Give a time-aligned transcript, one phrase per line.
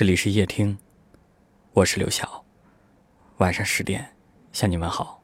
[0.00, 0.78] 这里是夜听，
[1.74, 2.42] 我是刘晓。
[3.36, 4.08] 晚上十点
[4.50, 5.22] 向你们好。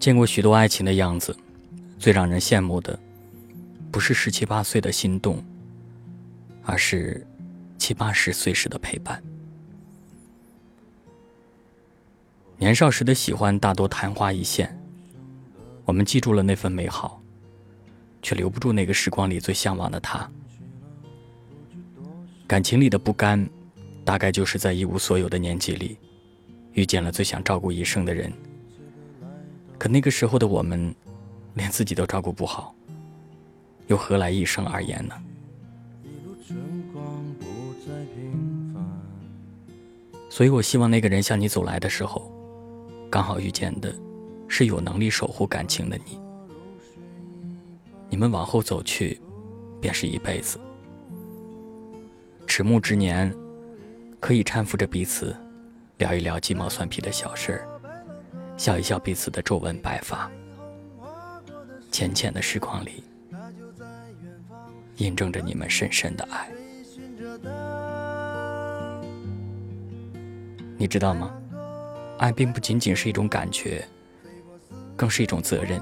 [0.00, 1.38] 见过许多爱情的样子，
[1.96, 2.98] 最让人羡慕的，
[3.92, 5.40] 不是十七八岁的心动，
[6.64, 7.24] 而是
[7.78, 9.22] 七八十岁时的陪伴。
[12.56, 14.76] 年少时的喜欢大多昙花一现，
[15.84, 17.22] 我们记住了那份美好，
[18.20, 20.28] 却留不住那个时光里最向往的他。
[22.48, 23.46] 感情里的不甘，
[24.06, 25.98] 大概就是在一无所有的年纪里，
[26.72, 28.32] 遇见了最想照顾一生的人。
[29.76, 30.94] 可那个时候的我们，
[31.52, 32.74] 连自己都照顾不好，
[33.88, 35.14] 又何来一生而言呢？
[40.30, 42.32] 所以我希望那个人向你走来的时候，
[43.10, 43.94] 刚好遇见的，
[44.48, 46.18] 是有能力守护感情的你。
[48.08, 49.20] 你们往后走去，
[49.82, 50.58] 便是一辈子。
[52.48, 53.32] 迟暮之年，
[54.18, 55.36] 可以搀扶着彼此，
[55.98, 57.68] 聊一聊鸡毛蒜皮的小事儿，
[58.56, 60.28] 笑一笑彼此的皱纹白发。
[61.92, 63.04] 浅浅的时光里，
[64.96, 66.48] 印证着你们深深的爱。
[70.78, 71.32] 你知道吗？
[72.16, 73.86] 爱并不仅仅是一种感觉，
[74.96, 75.80] 更是一种责任。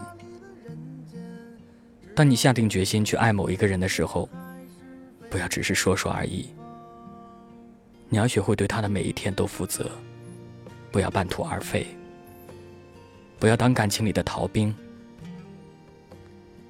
[2.15, 4.29] 当你下定决心去爱某一个人的时候，
[5.31, 6.51] 不要只是说说而已。
[8.09, 9.91] 你要学会对他的每一天都负责，
[10.93, 11.87] 不要半途而废，
[13.39, 14.75] 不要当感情里的逃兵。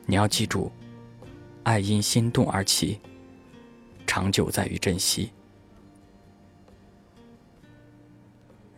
[0.06, 0.72] 你要记住，
[1.64, 3.00] 爱因心动而起，
[4.06, 5.30] 长久在于珍惜。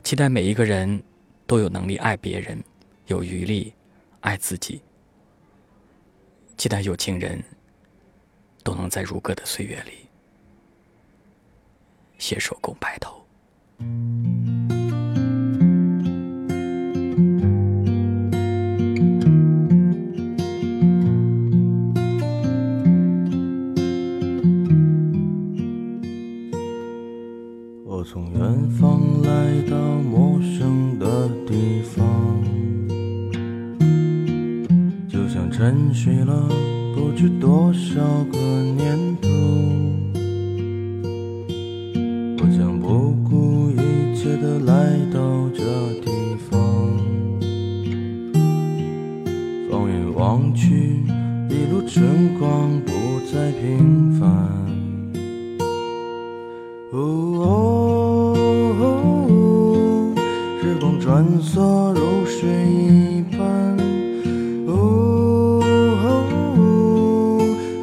[0.03, 1.01] 期待每一个人
[1.47, 2.59] 都有能力爱别人，
[3.07, 3.73] 有余力
[4.21, 4.81] 爱自己。
[6.57, 7.41] 期待有情人
[8.65, 10.08] 都能在如歌的岁月里。
[12.19, 13.25] 携手共白头。
[27.85, 32.07] 我从远方来到陌生的地方，
[35.09, 36.49] 就像沉睡了
[36.95, 38.01] 不知多少
[38.33, 39.17] 个年
[51.49, 52.93] 一路春光不
[53.33, 54.29] 再平凡。
[56.91, 58.35] 哦，
[60.61, 63.39] 时光穿梭如水一般。
[64.67, 65.61] 哦，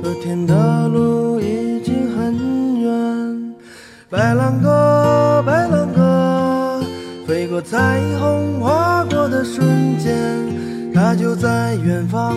[0.01, 3.55] 和天的路已经很远。
[4.09, 6.81] 白兰鸽，白兰鸽。
[7.27, 10.13] 飞过彩虹，划过的瞬间，
[10.93, 12.35] 它就在远方，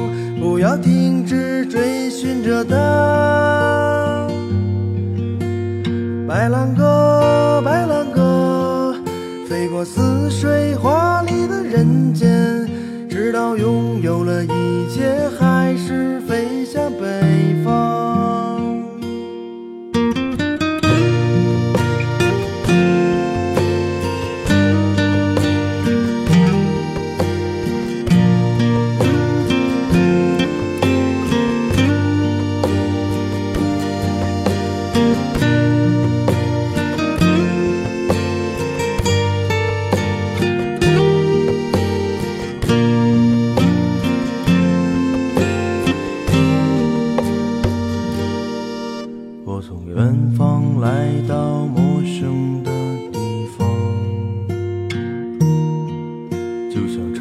[0.58, 4.26] 不要停止追寻着它。
[6.26, 8.92] 白兰鸽，白兰鸽，
[9.48, 12.68] 飞过似水华丽的人间，
[13.08, 14.48] 直到拥有了一
[14.92, 16.47] 切，还是飞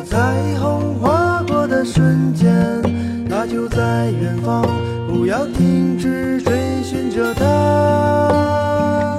[0.00, 0.18] 在彩
[0.58, 2.50] 虹划过的瞬间，
[3.28, 4.64] 它就在远方。
[5.06, 9.18] 不要停止追寻着它。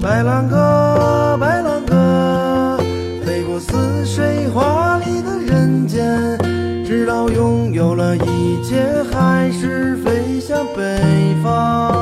[0.00, 2.78] 白兰鸽，白兰鸽，
[3.24, 6.38] 飞过似水华丽的人间。
[6.84, 12.01] 直到拥有了一切，还是飞向北方。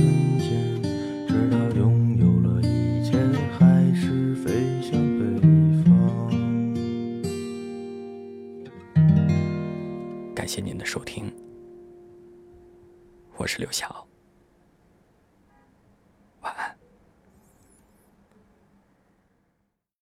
[10.41, 11.31] 感谢您的收听，
[13.37, 14.10] 我是刘晓。